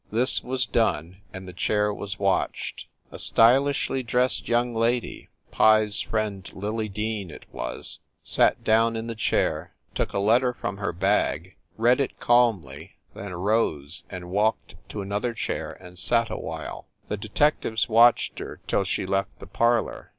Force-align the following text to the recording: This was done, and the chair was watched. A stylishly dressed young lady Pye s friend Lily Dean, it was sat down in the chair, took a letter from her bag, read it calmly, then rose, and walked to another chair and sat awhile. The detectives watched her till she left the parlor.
This 0.11 0.43
was 0.43 0.65
done, 0.65 1.21
and 1.31 1.47
the 1.47 1.53
chair 1.53 1.93
was 1.93 2.17
watched. 2.17 2.87
A 3.11 3.19
stylishly 3.19 4.01
dressed 4.01 4.47
young 4.49 4.73
lady 4.73 5.29
Pye 5.51 5.83
s 5.83 5.99
friend 6.01 6.49
Lily 6.55 6.89
Dean, 6.89 7.29
it 7.29 7.45
was 7.53 7.99
sat 8.23 8.63
down 8.63 8.95
in 8.95 9.05
the 9.05 9.13
chair, 9.13 9.75
took 9.93 10.11
a 10.11 10.17
letter 10.17 10.53
from 10.53 10.77
her 10.77 10.91
bag, 10.91 11.55
read 11.77 11.99
it 11.99 12.17
calmly, 12.19 12.95
then 13.13 13.31
rose, 13.35 14.03
and 14.09 14.31
walked 14.31 14.73
to 14.89 15.03
another 15.03 15.35
chair 15.35 15.73
and 15.73 15.99
sat 15.99 16.31
awhile. 16.31 16.87
The 17.07 17.15
detectives 17.17 17.87
watched 17.87 18.39
her 18.39 18.59
till 18.65 18.83
she 18.83 19.05
left 19.05 19.37
the 19.37 19.45
parlor. 19.45 20.09